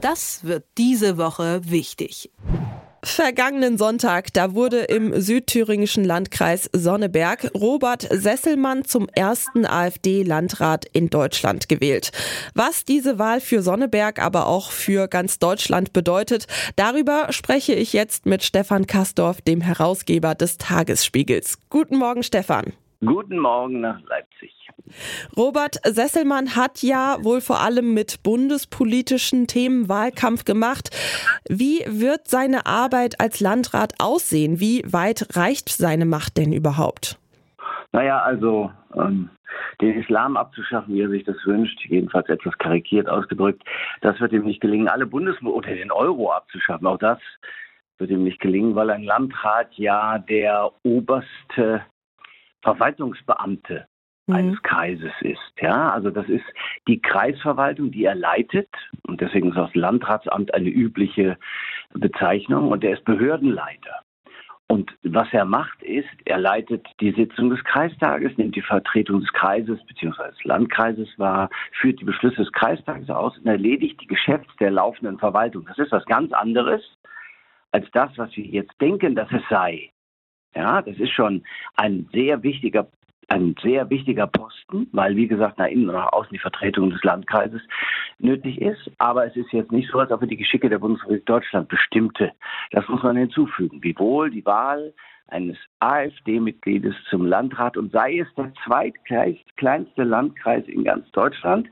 Das 0.00 0.44
wird 0.44 0.64
diese 0.78 1.18
Woche 1.18 1.60
wichtig. 1.64 2.30
Vergangenen 3.02 3.78
Sonntag, 3.78 4.32
da 4.32 4.54
wurde 4.54 4.80
im 4.80 5.18
südthüringischen 5.18 6.04
Landkreis 6.04 6.68
Sonneberg 6.72 7.50
Robert 7.54 8.02
Sesselmann 8.10 8.84
zum 8.84 9.08
ersten 9.08 9.64
AfD-Landrat 9.66 10.84
in 10.84 11.08
Deutschland 11.08 11.68
gewählt. 11.68 12.12
Was 12.54 12.84
diese 12.84 13.18
Wahl 13.18 13.40
für 13.40 13.62
Sonneberg, 13.62 14.22
aber 14.22 14.46
auch 14.46 14.70
für 14.70 15.08
ganz 15.08 15.38
Deutschland 15.38 15.92
bedeutet, 15.92 16.46
darüber 16.76 17.28
spreche 17.30 17.74
ich 17.74 17.92
jetzt 17.92 18.26
mit 18.26 18.42
Stefan 18.42 18.86
Kastorf, 18.86 19.40
dem 19.42 19.60
Herausgeber 19.60 20.34
des 20.34 20.58
Tagesspiegels. 20.58 21.58
Guten 21.70 21.96
Morgen, 21.96 22.22
Stefan. 22.22 22.72
Guten 23.00 23.38
Morgen 23.38 23.80
nach 23.80 24.00
Leipzig. 24.08 24.59
Robert 25.36 25.76
Sesselmann 25.84 26.56
hat 26.56 26.82
ja 26.82 27.16
wohl 27.22 27.40
vor 27.40 27.60
allem 27.60 27.94
mit 27.94 28.22
bundespolitischen 28.22 29.46
Themen 29.46 29.88
Wahlkampf 29.88 30.44
gemacht. 30.44 30.90
Wie 31.48 31.84
wird 31.86 32.28
seine 32.28 32.66
Arbeit 32.66 33.20
als 33.20 33.40
Landrat 33.40 33.94
aussehen? 33.98 34.60
Wie 34.60 34.82
weit 34.86 35.36
reicht 35.36 35.68
seine 35.68 36.06
Macht 36.06 36.36
denn 36.36 36.52
überhaupt? 36.52 37.18
Naja, 37.92 38.20
also 38.20 38.70
ähm, 38.94 39.30
den 39.80 40.00
Islam 40.00 40.36
abzuschaffen, 40.36 40.94
wie 40.94 41.02
er 41.02 41.08
sich 41.08 41.24
das 41.24 41.36
wünscht, 41.44 41.80
jedenfalls 41.86 42.28
etwas 42.28 42.56
karikiert 42.58 43.08
ausgedrückt, 43.08 43.62
das 44.00 44.20
wird 44.20 44.32
ihm 44.32 44.44
nicht 44.44 44.60
gelingen. 44.60 44.88
Alle 44.88 45.06
Bundes- 45.06 45.42
oder 45.42 45.74
den 45.74 45.90
Euro 45.90 46.30
abzuschaffen, 46.32 46.86
auch 46.86 46.98
das 46.98 47.18
wird 47.98 48.10
ihm 48.10 48.24
nicht 48.24 48.40
gelingen, 48.40 48.74
weil 48.74 48.90
ein 48.90 49.02
Landrat 49.02 49.74
ja 49.74 50.18
der 50.18 50.70
oberste 50.82 51.84
Verwaltungsbeamte 52.62 53.86
mhm. 54.30 54.36
eines 54.36 54.62
Kreises 54.62 55.12
ist. 55.20 55.52
Ja, 55.60 55.90
also 55.90 56.10
das 56.10 56.28
ist 56.28 56.44
die 56.88 57.00
Kreisverwaltung, 57.00 57.90
die 57.90 58.04
er 58.04 58.14
leitet. 58.14 58.68
Und 59.06 59.20
deswegen 59.20 59.50
ist 59.50 59.56
das 59.58 59.74
Landratsamt 59.74 60.54
eine 60.54 60.68
übliche 60.68 61.36
Bezeichnung. 61.92 62.68
Und 62.68 62.84
er 62.84 62.94
ist 62.94 63.04
Behördenleiter. 63.04 64.02
Und 64.70 64.92
was 65.02 65.26
er 65.32 65.44
macht, 65.44 65.82
ist, 65.82 66.08
er 66.26 66.38
leitet 66.38 66.86
die 67.00 67.10
Sitzung 67.10 67.50
des 67.50 67.62
Kreistages, 67.64 68.36
nimmt 68.36 68.54
die 68.54 68.62
Vertretung 68.62 69.18
des 69.18 69.32
Kreises 69.32 69.84
bzw. 69.84 70.30
des 70.30 70.44
Landkreises 70.44 71.08
wahr, 71.18 71.50
führt 71.72 72.00
die 72.00 72.04
Beschlüsse 72.04 72.36
des 72.36 72.52
Kreistages 72.52 73.10
aus 73.10 73.36
und 73.36 73.48
erledigt 73.48 74.00
die 74.00 74.06
Geschäfte 74.06 74.52
der 74.60 74.70
laufenden 74.70 75.18
Verwaltung. 75.18 75.64
Das 75.66 75.76
ist 75.78 75.90
was 75.90 76.04
ganz 76.06 76.32
anderes 76.32 76.82
als 77.72 77.84
das, 77.92 78.10
was 78.16 78.36
wir 78.36 78.44
jetzt 78.44 78.80
denken, 78.80 79.16
dass 79.16 79.30
es 79.32 79.42
sei. 79.50 79.90
Ja, 80.54 80.82
das 80.82 80.96
ist 80.98 81.10
schon 81.10 81.42
ein 81.74 82.08
sehr 82.12 82.44
wichtiger 82.44 82.86
ein 83.30 83.54
sehr 83.62 83.88
wichtiger 83.90 84.26
Posten, 84.26 84.88
weil, 84.92 85.14
wie 85.14 85.28
gesagt, 85.28 85.58
nach 85.58 85.68
innen 85.68 85.88
und 85.88 85.94
nach 85.94 86.12
außen 86.12 86.32
die 86.32 86.38
Vertretung 86.38 86.90
des 86.90 87.02
Landkreises 87.04 87.62
nötig 88.18 88.60
ist. 88.60 88.90
Aber 88.98 89.24
es 89.24 89.36
ist 89.36 89.52
jetzt 89.52 89.70
nicht 89.70 89.88
so, 89.90 90.00
als 90.00 90.10
ob 90.10 90.22
er 90.22 90.26
die 90.26 90.36
Geschicke 90.36 90.68
der 90.68 90.80
Bundesrepublik 90.80 91.26
Deutschland 91.26 91.68
bestimmte. 91.68 92.32
Das 92.72 92.86
muss 92.88 93.02
man 93.02 93.16
hinzufügen. 93.16 93.78
Wiewohl 93.82 94.30
die 94.30 94.44
Wahl 94.44 94.92
eines 95.28 95.56
AfD-Mitgliedes 95.78 96.94
zum 97.08 97.24
Landrat 97.24 97.76
und 97.76 97.92
sei 97.92 98.18
es 98.18 98.26
der 98.34 98.52
zweitkleinste 98.64 100.02
Landkreis 100.02 100.66
in 100.66 100.82
ganz 100.82 101.08
Deutschland 101.12 101.68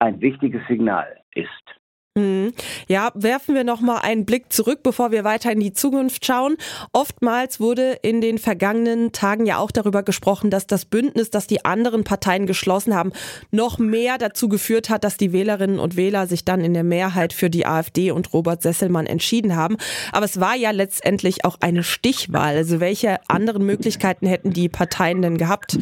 ein 0.00 0.20
wichtiges 0.20 0.60
Signal 0.68 1.18
ist. 1.34 1.81
Mhm. 2.14 2.52
Ja, 2.88 3.10
werfen 3.14 3.54
wir 3.54 3.64
noch 3.64 3.80
mal 3.80 4.00
einen 4.00 4.26
Blick 4.26 4.52
zurück, 4.52 4.80
bevor 4.82 5.12
wir 5.12 5.24
weiter 5.24 5.50
in 5.50 5.60
die 5.60 5.72
Zukunft 5.72 6.26
schauen. 6.26 6.56
Oftmals 6.92 7.58
wurde 7.58 7.98
in 8.02 8.20
den 8.20 8.36
vergangenen 8.36 9.12
Tagen 9.12 9.46
ja 9.46 9.56
auch 9.56 9.70
darüber 9.70 10.02
gesprochen, 10.02 10.50
dass 10.50 10.66
das 10.66 10.84
Bündnis, 10.84 11.30
das 11.30 11.46
die 11.46 11.64
anderen 11.64 12.04
Parteien 12.04 12.46
geschlossen 12.46 12.94
haben, 12.94 13.12
noch 13.50 13.78
mehr 13.78 14.18
dazu 14.18 14.50
geführt 14.50 14.90
hat, 14.90 15.04
dass 15.04 15.16
die 15.16 15.32
Wählerinnen 15.32 15.78
und 15.78 15.96
Wähler 15.96 16.26
sich 16.26 16.44
dann 16.44 16.60
in 16.60 16.74
der 16.74 16.84
Mehrheit 16.84 17.32
für 17.32 17.48
die 17.48 17.64
AfD 17.64 18.10
und 18.10 18.34
Robert 18.34 18.60
Sesselmann 18.60 19.06
entschieden 19.06 19.56
haben. 19.56 19.78
Aber 20.12 20.26
es 20.26 20.38
war 20.38 20.54
ja 20.54 20.70
letztendlich 20.70 21.46
auch 21.46 21.56
eine 21.60 21.82
Stichwahl. 21.82 22.56
Also 22.56 22.78
welche 22.78 23.20
anderen 23.28 23.64
Möglichkeiten 23.64 24.26
hätten 24.26 24.52
die 24.52 24.68
Parteien 24.68 25.22
denn 25.22 25.38
gehabt? 25.38 25.78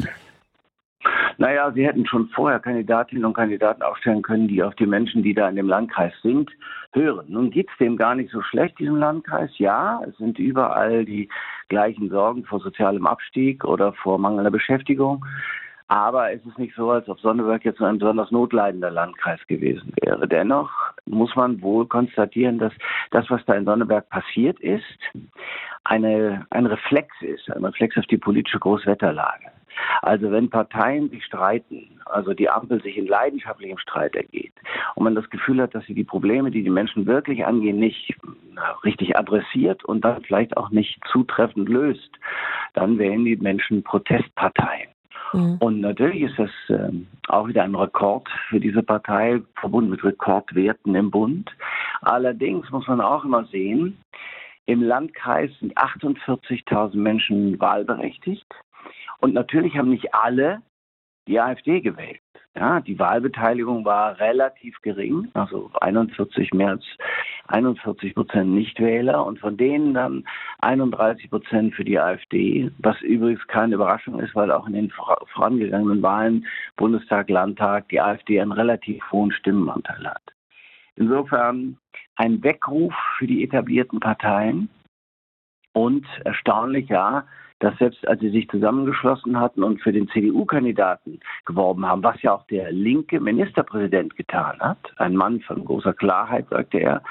Naja, 1.41 1.73
sie 1.73 1.87
hätten 1.87 2.06
schon 2.06 2.28
vorher 2.28 2.61
Kandidatinnen 2.61 3.25
und 3.25 3.33
Kandidaten 3.33 3.81
aufstellen 3.81 4.21
können, 4.21 4.47
die 4.47 4.62
auf 4.62 4.75
die 4.75 4.84
Menschen, 4.84 5.23
die 5.23 5.33
da 5.33 5.49
in 5.49 5.56
dem 5.56 5.69
Landkreis 5.69 6.12
sind, 6.23 6.51
hören. 6.93 7.25
Nun 7.31 7.51
geht's 7.51 7.73
dem 7.81 7.97
gar 7.97 8.15
nicht 8.15 8.31
so 8.31 8.43
schlecht, 8.43 8.78
diesem 8.78 8.97
Landkreis. 8.97 9.51
Ja, 9.56 10.03
es 10.06 10.15
sind 10.19 10.39
überall 10.39 11.06
die 11.06 11.31
gleichen 11.71 12.11
Sorgen 12.11 12.45
vor 12.45 12.61
sozialem 12.61 13.06
Abstieg 13.06 13.65
oder 13.65 13.95
vor 13.95 14.19
mangelnder 14.19 14.51
Beschäftigung. 14.51 15.25
Aber 15.89 16.31
es 16.31 16.45
ist 16.45 16.59
nicht 16.59 16.77
so, 16.77 16.91
als 16.91 17.09
ob 17.09 17.19
Sonneberg 17.21 17.65
jetzt 17.65 17.81
ein 17.81 17.99
besonders 17.99 18.31
notleidender 18.31 18.91
Landkreis 18.91 19.41
gewesen 19.47 19.95
wäre. 20.03 20.28
Dennoch 20.28 20.71
muss 21.07 21.34
man 21.37 21.62
wohl 21.62 21.87
konstatieren, 21.87 22.59
dass 22.59 22.75
das, 23.12 23.31
was 23.31 23.43
da 23.47 23.55
in 23.55 23.65
Sonneberg 23.65 24.11
passiert 24.11 24.61
ist, 24.61 24.84
eine, 25.84 26.47
ein 26.51 26.67
Reflex 26.67 27.09
ist, 27.22 27.51
ein 27.51 27.65
Reflex 27.65 27.97
auf 27.97 28.05
die 28.07 28.19
politische 28.19 28.59
Großwetterlage. 28.59 29.50
Also 30.03 30.31
wenn 30.31 30.50
Parteien 30.50 31.11
sich 31.11 31.25
streiten, 31.25 32.00
also 32.06 32.34
die 32.34 32.49
Ampel 32.49 32.83
sich 32.83 32.97
in 32.97 33.06
leidenschaftlichem 33.06 33.78
Streit 33.78 34.15
ergeht 34.16 34.53
und 34.94 35.05
man 35.05 35.15
das 35.15 35.28
Gefühl 35.31 35.61
hat, 35.61 35.75
dass 35.75 35.84
sie 35.87 35.94
die 35.94 36.05
Probleme, 36.05 36.50
die 36.50 36.62
die 36.62 36.71
Menschen 36.71 37.06
wirklich 37.06 37.44
angehen, 37.44 37.78
nicht 37.78 38.16
richtig 38.84 39.16
adressiert 39.19 39.84
und 39.84 40.05
dann 40.05 40.22
vielleicht 40.22 40.56
auch 40.56 40.71
nicht 40.71 41.00
zutreffend 41.10 41.69
löst, 41.69 42.10
dann 42.75 42.99
wählen 42.99 43.25
die 43.25 43.37
Menschen 43.37 43.83
Protestparteien. 43.83 44.89
Mhm. 45.33 45.56
Und 45.60 45.81
natürlich 45.81 46.22
ist 46.22 46.39
das 46.39 46.50
äh, 46.69 46.93
auch 47.28 47.49
wieder 47.49 47.62
ein 47.62 47.75
Rekord 47.75 48.28
für 48.49 48.60
diese 48.60 48.83
Partei, 48.83 49.41
verbunden 49.56 49.91
mit 49.91 50.05
Rekordwerten 50.05 50.94
im 50.94 51.10
Bund. 51.10 51.50
Allerdings 52.00 52.71
muss 52.71 52.87
man 52.89 53.00
auch 53.00 53.25
immer 53.25 53.44
sehen, 53.47 53.99
im 54.66 54.83
Landkreis 54.83 55.50
sind 55.59 55.77
48.000 55.77 56.97
Menschen 56.97 57.59
wahlberechtigt. 57.60 58.47
Und 59.20 59.34
natürlich 59.34 59.76
haben 59.76 59.91
nicht 59.91 60.14
alle 60.14 60.62
die 61.28 61.38
AfD 61.38 61.81
gewählt. 61.81 62.20
Ja, 62.56 62.81
die 62.81 62.98
Wahlbeteiligung 62.98 63.84
war 63.84 64.19
relativ 64.19 64.81
gering, 64.82 65.28
also 65.34 65.70
41 65.81 66.53
mehr 66.53 66.70
als 66.70 66.84
41 67.47 68.14
Prozent 68.14 68.50
Nichtwähler 68.50 69.25
und 69.25 69.38
von 69.38 69.56
denen 69.56 69.94
dann 69.94 70.25
31 70.60 71.30
Prozent 71.30 71.75
für 71.75 71.84
die 71.84 71.98
AfD, 71.98 72.72
was 72.78 73.00
übrigens 73.03 73.47
keine 73.47 73.76
Überraschung 73.76 74.19
ist, 74.19 74.34
weil 74.34 74.50
auch 74.50 74.66
in 74.66 74.72
den 74.72 74.92
vorangegangenen 75.32 76.03
Wahlen, 76.03 76.44
Bundestag, 76.76 77.30
Landtag, 77.30 77.88
die 77.88 78.00
AfD 78.00 78.41
einen 78.41 78.53
relativ 78.53 79.00
hohen 79.12 79.30
Stimmenanteil 79.30 80.04
hat. 80.09 80.22
Insofern 80.97 81.78
ein 82.16 82.42
Weckruf 82.42 82.92
für 83.16 83.28
die 83.28 83.44
etablierten 83.44 84.00
Parteien 84.00 84.69
und 85.72 86.04
erstaunlich, 86.25 86.88
ja, 86.88 87.25
dass 87.60 87.76
selbst 87.78 88.06
als 88.09 88.21
sie 88.21 88.31
sich 88.31 88.48
zusammengeschlossen 88.48 89.38
hatten 89.38 89.62
und 89.62 89.81
für 89.81 89.93
den 89.93 90.09
CDU-Kandidaten 90.09 91.21
geworben 91.44 91.87
haben, 91.87 92.03
was 92.03 92.21
ja 92.22 92.34
auch 92.34 92.47
der 92.47 92.72
linke 92.72 93.21
Ministerpräsident 93.21 94.16
getan 94.16 94.59
hat, 94.60 94.78
ein 94.97 95.15
Mann 95.15 95.41
von 95.43 95.65
großer 95.65 95.93
Klarheit, 95.93 96.47
sagte 96.50 96.78
er, 96.78 97.03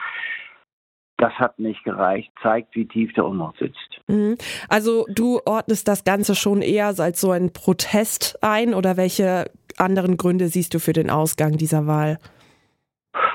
das 1.18 1.34
hat 1.34 1.60
nicht 1.60 1.84
gereicht, 1.84 2.32
zeigt, 2.42 2.76
wie 2.76 2.88
tief 2.88 3.14
der 3.14 3.26
Unmut 3.26 3.58
sitzt. 3.58 4.02
Mhm. 4.08 4.38
Also 4.70 5.06
du 5.10 5.40
ordnest 5.46 5.88
das 5.88 6.04
Ganze 6.04 6.34
schon 6.34 6.62
eher 6.62 6.88
als 6.98 7.22
so 7.22 7.32
ein 7.32 7.52
Protest 7.54 8.40
ein 8.42 8.74
oder 8.74 8.98
welche 8.98 9.52
anderen 9.78 10.18
Gründe 10.18 10.48
siehst 10.48 10.74
du 10.74 10.80
für 10.80 10.94
den 10.94 11.10
Ausgang 11.10 11.58
dieser 11.58 11.88
Wahl? 11.88 12.20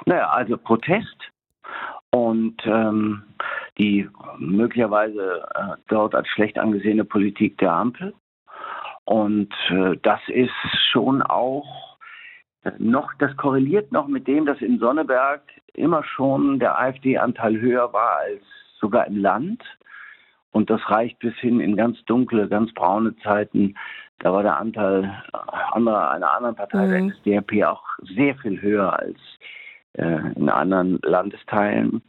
Naja, 0.06 0.30
also 0.30 0.56
Protest 0.56 1.16
und 2.10 2.56
ähm, 2.64 3.22
die 3.78 4.08
möglicherweise 4.38 5.42
äh, 5.54 5.76
dort 5.88 6.14
als 6.14 6.28
schlecht 6.28 6.58
angesehene 6.58 7.04
Politik 7.04 7.58
der 7.58 7.72
Ampel. 7.72 8.14
Und 9.04 9.52
äh, 9.68 9.96
das 10.02 10.20
ist 10.28 10.52
schon 10.90 11.22
auch 11.22 11.94
noch, 12.78 13.12
das 13.18 13.36
korreliert 13.36 13.92
noch 13.92 14.08
mit 14.08 14.26
dem, 14.26 14.46
dass 14.46 14.60
in 14.60 14.78
Sonneberg 14.78 15.42
immer 15.74 16.02
schon 16.04 16.58
der 16.58 16.78
AfD-Anteil 16.78 17.60
höher 17.60 17.92
war 17.92 18.18
als 18.18 18.42
sogar 18.80 19.06
im 19.06 19.18
Land. 19.18 19.62
Und 20.52 20.70
das 20.70 20.80
reicht 20.88 21.18
bis 21.18 21.34
hin 21.36 21.60
in 21.60 21.76
ganz 21.76 22.02
dunkle, 22.04 22.48
ganz 22.48 22.72
braune 22.72 23.16
Zeiten. 23.16 23.76
Da 24.20 24.32
war 24.32 24.42
der 24.42 24.56
Anteil 24.56 25.12
anderer, 25.72 26.10
einer 26.10 26.30
anderen 26.30 26.54
Partei, 26.54 26.86
mhm. 26.86 27.12
der 27.24 27.40
NSDAP, 27.42 27.64
auch 27.64 27.82
sehr 28.02 28.36
viel 28.36 28.62
höher 28.62 28.98
als 28.98 29.18
äh, 29.94 30.32
in 30.36 30.48
anderen 30.48 31.00
Landesteilen. 31.02 32.02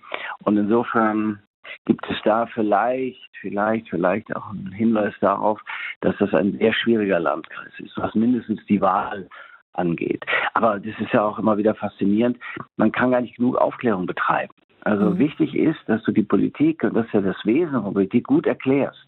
Und 0.43 0.57
insofern 0.57 1.41
gibt 1.85 2.05
es 2.09 2.17
da 2.23 2.45
vielleicht, 2.47 3.29
vielleicht, 3.39 3.89
vielleicht 3.89 4.35
auch 4.35 4.49
einen 4.49 4.71
Hinweis 4.71 5.13
darauf, 5.21 5.59
dass 6.01 6.15
das 6.17 6.33
ein 6.33 6.57
sehr 6.57 6.73
schwieriger 6.73 7.19
Landkreis 7.19 7.71
ist, 7.79 7.97
was 7.97 8.15
mindestens 8.15 8.65
die 8.65 8.81
Wahl 8.81 9.27
angeht. 9.73 10.25
Aber 10.53 10.79
das 10.79 10.99
ist 10.99 11.11
ja 11.11 11.23
auch 11.23 11.37
immer 11.39 11.57
wieder 11.57 11.75
faszinierend. 11.75 12.37
Man 12.77 12.91
kann 12.91 13.11
gar 13.11 13.21
nicht 13.21 13.37
genug 13.37 13.57
Aufklärung 13.57 14.05
betreiben. 14.05 14.53
Also 14.81 15.11
mhm. 15.11 15.17
wichtig 15.17 15.55
ist, 15.55 15.79
dass 15.87 16.03
du 16.03 16.11
die 16.11 16.23
Politik, 16.23 16.83
und 16.83 16.95
das 16.95 17.05
ist 17.07 17.13
ja 17.13 17.21
das 17.21 17.43
Wesen 17.43 17.81
von 17.81 17.93
Politik, 17.93 18.27
gut 18.27 18.45
erklärst. 18.45 19.07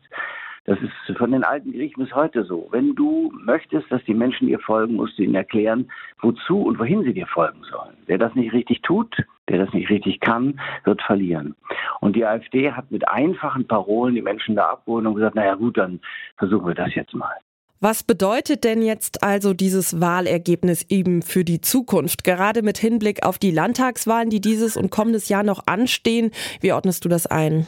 Das 0.65 0.77
ist 0.81 1.17
von 1.17 1.31
den 1.31 1.45
alten 1.45 1.71
Griechen 1.71 2.03
bis 2.03 2.13
heute 2.13 2.43
so. 2.43 2.67
Wenn 2.71 2.93
du 2.93 3.31
möchtest, 3.45 3.89
dass 3.89 4.03
die 4.03 4.13
Menschen 4.13 4.47
dir 4.47 4.59
folgen, 4.59 4.95
musst 4.95 5.17
du 5.17 5.23
ihnen 5.23 5.35
erklären, 5.35 5.89
wozu 6.19 6.61
und 6.61 6.77
wohin 6.77 7.03
sie 7.03 7.13
dir 7.13 7.27
folgen 7.27 7.63
sollen. 7.71 7.95
Wer 8.05 8.17
das 8.17 8.35
nicht 8.35 8.51
richtig 8.51 8.81
tut, 8.81 9.15
der 9.49 9.65
das 9.65 9.73
nicht 9.73 9.89
richtig 9.89 10.19
kann, 10.19 10.59
wird 10.83 11.01
verlieren. 11.01 11.55
Und 12.01 12.15
die 12.15 12.25
AfD 12.25 12.71
hat 12.71 12.91
mit 12.91 13.07
einfachen 13.07 13.67
Parolen 13.67 14.15
die 14.15 14.21
Menschen 14.21 14.55
da 14.55 14.69
abgeholt 14.69 15.05
und 15.05 15.15
gesagt, 15.15 15.35
naja 15.35 15.55
gut, 15.55 15.77
dann 15.77 15.99
versuchen 16.37 16.67
wir 16.67 16.75
das 16.75 16.93
jetzt 16.95 17.13
mal. 17.13 17.35
Was 17.79 18.01
bedeutet 18.01 18.63
denn 18.63 18.81
jetzt 18.81 19.23
also 19.23 19.53
dieses 19.53 20.01
Wahlergebnis 20.01 20.89
eben 20.89 21.21
für 21.21 21.43
die 21.43 21.61
Zukunft, 21.61 22.23
gerade 22.23 22.63
mit 22.63 22.79
Hinblick 22.79 23.23
auf 23.23 23.37
die 23.37 23.51
Landtagswahlen, 23.51 24.31
die 24.31 24.41
dieses 24.41 24.77
und 24.77 24.89
kommendes 24.89 25.29
Jahr 25.29 25.43
noch 25.43 25.67
anstehen? 25.67 26.31
Wie 26.59 26.73
ordnest 26.73 27.05
du 27.05 27.09
das 27.09 27.27
ein? 27.27 27.67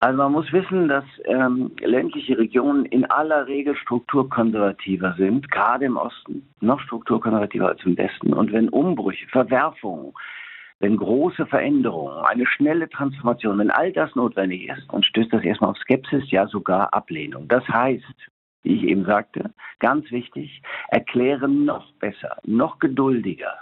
Also 0.00 0.16
man 0.16 0.32
muss 0.32 0.50
wissen, 0.52 0.88
dass 0.88 1.04
ähm, 1.24 1.72
ländliche 1.80 2.38
Regionen 2.38 2.86
in 2.86 3.04
aller 3.10 3.48
Regel 3.48 3.76
strukturkonservativer 3.76 5.14
sind, 5.18 5.50
gerade 5.50 5.86
im 5.86 5.96
Osten, 5.96 6.48
noch 6.60 6.80
strukturkonservativer 6.80 7.68
als 7.68 7.84
im 7.84 7.98
Westen. 7.98 8.32
Und 8.32 8.52
wenn 8.52 8.68
Umbrüche, 8.68 9.26
Verwerfungen, 9.26 10.14
wenn 10.80 10.96
große 10.96 11.46
Veränderungen, 11.46 12.24
eine 12.24 12.46
schnelle 12.46 12.88
Transformation, 12.88 13.58
wenn 13.58 13.70
all 13.70 13.92
das 13.92 14.14
notwendig 14.14 14.68
ist, 14.68 14.86
dann 14.92 15.02
stößt 15.02 15.32
das 15.32 15.42
erstmal 15.42 15.70
auf 15.70 15.78
Skepsis, 15.78 16.30
ja 16.30 16.46
sogar 16.46 16.94
Ablehnung. 16.94 17.48
Das 17.48 17.66
heißt, 17.68 18.30
wie 18.62 18.76
ich 18.76 18.82
eben 18.84 19.04
sagte, 19.04 19.52
ganz 19.80 20.10
wichtig, 20.10 20.62
erkläre 20.88 21.48
noch 21.48 21.92
besser, 21.94 22.36
noch 22.44 22.78
geduldiger, 22.78 23.54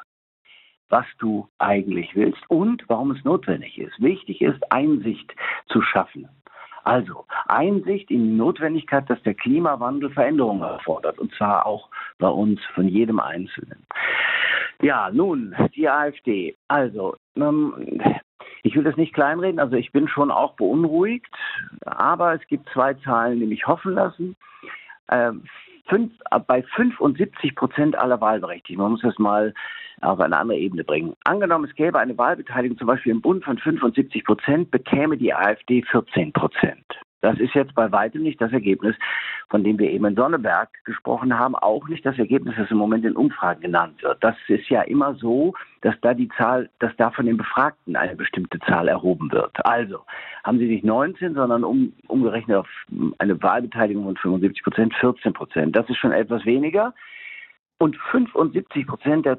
was 0.89 1.07
du 1.19 1.49
eigentlich 1.59 2.15
willst 2.15 2.43
und 2.49 2.85
warum 2.89 3.11
es 3.13 3.25
notwendig 3.25 3.79
ist. 3.79 4.01
Wichtig 4.01 4.43
ist, 4.43 4.71
Einsicht 4.71 5.35
zu 5.69 5.81
schaffen. 5.83 6.29
Also 6.85 7.25
Einsicht 7.49 8.11
in 8.13 8.23
die 8.23 8.37
Notwendigkeit, 8.37 9.11
dass 9.11 9.21
der 9.23 9.35
Klimawandel 9.35 10.11
Veränderungen 10.11 10.63
erfordert, 10.63 11.19
und 11.19 11.35
zwar 11.35 11.67
auch 11.67 11.91
bei 12.19 12.29
uns, 12.29 12.61
von 12.75 12.87
jedem 12.87 13.19
Einzelnen. 13.19 13.85
Ja, 14.83 15.11
nun, 15.11 15.55
die 15.75 15.89
AfD. 15.89 16.57
Also, 16.69 17.17
ähm, 17.37 18.01
ich 18.63 18.75
will 18.75 18.85
das 18.85 18.97
nicht 18.97 19.15
kleinreden, 19.15 19.61
also 19.61 19.77
ich 19.77 19.93
bin 19.93 20.09
schon 20.09 20.31
auch 20.31 20.55
beunruhigt, 20.55 21.35
aber 21.85 22.35
es 22.35 22.47
gibt 22.49 22.69
zwei 22.71 22.95
Zahlen, 22.95 23.41
die 23.41 23.47
mich 23.47 23.67
hoffen 23.67 23.95
lassen. 23.95 24.37
Ähm, 25.11 25.45
fünf, 25.89 26.13
bei 26.47 26.63
75 26.75 27.55
Prozent 27.55 27.97
aller 27.97 28.21
Wahlberechtigten, 28.21 28.83
man 28.83 28.93
muss 28.93 29.03
das 29.03 29.19
mal 29.19 29.55
auf 30.01 30.21
eine 30.21 30.37
andere 30.37 30.59
Ebene 30.59 30.85
bringen. 30.85 31.15
Angenommen, 31.25 31.65
es 31.65 31.75
gäbe 31.75 31.99
eine 31.99 32.19
Wahlbeteiligung 32.19 32.77
zum 32.77 32.87
Beispiel 32.87 33.13
im 33.13 33.23
Bund 33.23 33.45
von 33.45 33.57
75 33.57 34.25
Prozent, 34.25 34.71
bekäme 34.71 35.17
die 35.17 35.33
AfD 35.33 35.83
14 35.83 36.33
Prozent. 36.33 36.85
Das 37.23 37.39
ist 37.39 37.55
jetzt 37.55 37.75
bei 37.75 37.91
weitem 37.93 38.23
nicht 38.23 38.41
das 38.41 38.53
Ergebnis, 38.53 38.95
von 39.49 39.63
dem 39.63 39.79
wir 39.79 39.91
eben 39.91 40.05
in 40.07 40.17
Sonneberg 40.17 40.69
gesprochen 40.85 41.39
haben, 41.39 41.55
auch 41.55 41.87
nicht 41.89 42.05
das 42.05 42.19
Ergebnis, 42.19 42.57
das 42.57 42.71
im 42.71 42.79
Moment 42.79 43.05
in 43.05 43.17
Umfragen 43.17 43.61
genannt 43.61 44.03
wird. 44.03 44.23
Das 44.23 44.35
ist 44.49 44.69
ja 44.69 44.83
immer 44.83 45.15
so, 45.15 45.55
dass 45.83 45.95
da 46.01 46.15
die 46.15 46.29
Zahl, 46.37 46.69
dass 46.81 46.95
da 46.97 47.11
von 47.11 47.27
den 47.27 47.37
Befragten 47.37 47.95
eine 47.97 48.17
bestimmte 48.17 48.59
Zahl 48.61 48.89
erhoben 48.89 49.31
wird. 49.31 49.65
Also 49.65 50.01
haben 50.43 50.59
sie 50.59 50.67
nicht 50.67 50.85
19, 50.85 51.35
sondern 51.35 51.63
um, 51.63 51.93
umgerechnet 52.09 52.57
auf 52.57 52.69
eine 53.19 53.41
Wahlbeteiligung 53.41 54.05
von 54.05 54.17
75 54.17 54.65
Prozent 54.65 54.95
14 54.95 55.33
Prozent. 55.33 55.77
Das 55.77 55.89
ist 55.89 55.99
schon 55.99 56.13
etwas 56.13 56.45
weniger. 56.45 56.93
Und 57.79 57.97
75 58.11 58.87
Prozent 58.87 59.27
der 59.27 59.39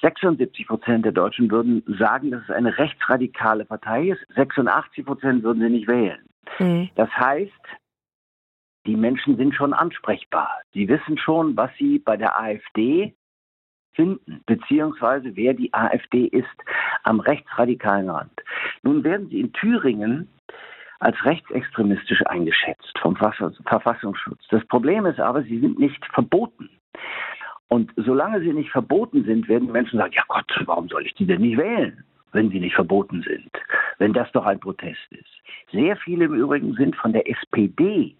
76 0.00 0.66
Prozent 0.66 1.04
der 1.04 1.12
Deutschen 1.12 1.50
würden 1.50 1.82
sagen, 1.98 2.30
dass 2.30 2.42
es 2.44 2.50
eine 2.50 2.76
rechtsradikale 2.78 3.66
Partei 3.66 4.08
ist. 4.08 4.26
86 4.34 5.04
Prozent 5.04 5.42
würden 5.42 5.60
sie 5.60 5.68
nicht 5.68 5.86
wählen. 5.86 6.18
Mhm. 6.58 6.88
Das 6.94 7.10
heißt, 7.10 7.52
die 8.86 8.96
Menschen 8.96 9.36
sind 9.36 9.54
schon 9.54 9.72
ansprechbar. 9.72 10.50
Sie 10.72 10.88
wissen 10.88 11.18
schon, 11.18 11.56
was 11.56 11.70
sie 11.78 11.98
bei 11.98 12.16
der 12.16 12.38
AfD 12.38 13.14
finden, 13.92 14.42
beziehungsweise 14.46 15.36
wer 15.36 15.54
die 15.54 15.72
AfD 15.72 16.26
ist 16.26 16.48
am 17.04 17.20
rechtsradikalen 17.20 18.10
Rand. 18.10 18.40
Nun 18.82 19.04
werden 19.04 19.28
sie 19.28 19.40
in 19.40 19.52
Thüringen 19.52 20.28
als 21.00 21.22
rechtsextremistisch 21.24 22.24
eingeschätzt 22.26 22.98
vom 23.00 23.16
Verfassungsschutz. 23.16 24.40
Das 24.50 24.64
Problem 24.66 25.06
ist 25.06 25.20
aber, 25.20 25.42
sie 25.42 25.60
sind 25.60 25.78
nicht 25.78 26.04
verboten. 26.06 26.70
Und 27.68 27.92
solange 27.96 28.40
sie 28.40 28.52
nicht 28.52 28.70
verboten 28.70 29.24
sind, 29.24 29.48
werden 29.48 29.72
Menschen 29.72 29.98
sagen, 29.98 30.12
ja 30.14 30.22
Gott, 30.28 30.50
warum 30.66 30.88
soll 30.88 31.06
ich 31.06 31.14
die 31.14 31.26
denn 31.26 31.40
nicht 31.40 31.58
wählen, 31.58 32.04
wenn 32.32 32.50
sie 32.50 32.60
nicht 32.60 32.74
verboten 32.74 33.22
sind, 33.22 33.50
wenn 33.98 34.12
das 34.12 34.30
doch 34.32 34.44
ein 34.44 34.60
Protest 34.60 35.00
ist. 35.10 35.42
Sehr 35.72 35.96
viele 35.96 36.26
im 36.26 36.34
Übrigen 36.34 36.74
sind 36.74 36.94
von 36.96 37.12
der 37.12 37.28
SPD 37.28 38.14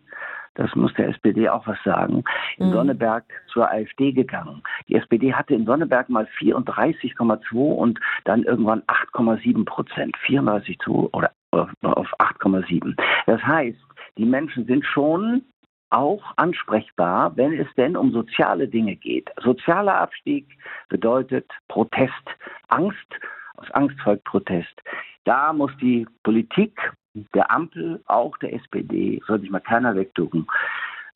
das 0.55 0.75
muss 0.75 0.95
der 0.95 1.09
SPD 1.09 1.49
auch 1.49 1.67
was 1.67 1.79
sagen, 1.85 2.25
in 2.59 2.69
mhm. 2.69 2.73
Sonneberg 2.73 3.25
zur 3.53 3.71
AfD 3.71 4.12
gegangen. 4.12 4.62
Die 4.89 4.95
SPD 4.95 5.35
hatte 5.35 5.55
in 5.55 5.67
Sonneberg 5.67 6.09
mal 6.09 6.29
34,2 6.39 7.55
und 7.55 7.99
dann 8.25 8.45
irgendwann 8.45 8.83
8,7 8.83 9.65
Prozent. 9.65 10.17
34 10.19 10.79
zu 10.79 11.09
oder 11.12 11.31
auf 11.53 12.12
8,7. 12.19 12.97
Das 13.27 13.41
heißt, 13.43 13.79
die 14.19 14.25
Menschen 14.25 14.67
sind 14.67 14.85
schon 14.85 15.43
auch 15.91 16.23
ansprechbar, 16.37 17.37
wenn 17.37 17.53
es 17.59 17.69
denn 17.77 17.97
um 17.97 18.12
soziale 18.12 18.67
Dinge 18.67 18.97
geht. 18.97 19.31
Sozialer 19.43 20.00
Abstieg 20.00 20.47
bedeutet 20.89 21.49
Protest, 21.69 22.12
Angst, 22.69 22.97
aus 23.57 23.71
Angst 23.71 23.99
folgt 24.00 24.25
Protest. 24.25 24.83
Da 25.25 25.53
muss 25.53 25.71
die 25.81 26.07
Politik 26.23 26.93
der 27.14 27.50
Ampel, 27.50 28.00
auch 28.06 28.37
der 28.38 28.55
SPD, 28.55 29.20
soll 29.26 29.40
sich 29.40 29.50
mal 29.50 29.61
keiner 29.61 29.94
wegducken, 29.94 30.46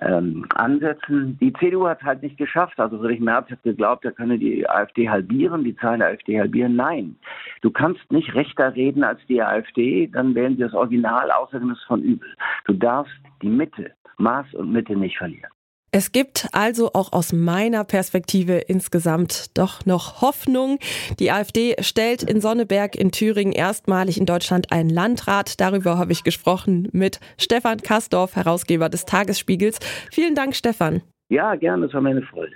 ähm, 0.01 0.47
ansetzen. 0.55 1.37
Die 1.41 1.53
CDU 1.55 1.89
hat 1.89 2.01
es 2.01 2.07
halt 2.07 2.23
nicht 2.23 2.37
geschafft. 2.37 2.79
Also 2.79 2.99
Friedrich 2.99 3.21
Merz 3.21 3.51
hat 3.51 3.63
geglaubt, 3.65 4.05
er 4.05 4.13
könne 4.13 4.39
die 4.39 4.69
AfD 4.69 5.09
halbieren, 5.09 5.65
die 5.65 5.77
Zahlen 5.77 6.01
der 6.01 6.11
AfD 6.11 6.39
halbieren. 6.39 6.77
Nein, 6.77 7.17
du 7.63 7.71
kannst 7.71 8.11
nicht 8.13 8.35
rechter 8.35 8.75
reden 8.75 9.03
als 9.03 9.21
die 9.29 9.43
AfD, 9.43 10.07
dann 10.07 10.35
wählen 10.35 10.57
sie 10.57 10.63
das 10.63 10.75
Original, 10.75 11.31
außerdem 11.31 11.71
ist 11.73 11.79
es 11.79 11.85
von 11.85 12.03
übel. 12.03 12.29
Du 12.67 12.75
darfst 12.75 13.19
die 13.43 13.49
Mitte 13.49 13.93
Maß 14.19 14.55
und 14.55 14.73
Mitte 14.73 14.97
nicht 14.97 15.19
verlieren. 15.19 15.51
Es 15.91 16.13
gibt 16.13 16.49
also 16.53 16.93
auch 16.93 17.13
aus 17.13 17.33
meiner 17.33 17.83
Perspektive 17.83 18.59
insgesamt 18.59 19.57
doch 19.57 19.87
noch 19.87 20.21
Hoffnung. 20.21 20.79
Die 21.19 21.31
AfD 21.31 21.77
stellt 21.81 22.23
in 22.23 22.43
Sonneberg 22.43 22.95
in 22.95 23.11
Thüringen 23.11 23.53
erstmalig 23.53 24.19
in 24.19 24.27
Deutschland 24.27 24.71
einen 24.71 24.91
Landrat. 24.91 25.61
Darüber 25.61 25.97
habe 25.97 26.13
ich 26.13 26.25
gesprochen 26.25 26.89
mit 26.93 27.21
Stefan 27.39 27.79
Kastorf, 27.79 28.37
Herausgeber 28.37 28.91
des 28.91 29.07
Tagesspiegels. 29.07 29.79
Vielen 30.13 30.35
Dank, 30.35 30.55
Stefan. 30.55 31.01
Ja, 31.31 31.55
gerne, 31.55 31.87
es 31.87 31.95
war 31.95 32.03
meine 32.03 32.23
Freude. 32.23 32.53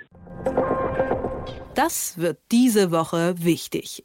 Das 1.73 2.19
wird 2.19 2.37
diese 2.51 2.91
Woche 2.91 3.33
wichtig. 3.39 4.03